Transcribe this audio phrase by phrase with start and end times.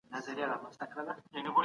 [0.11, 1.51] غازیال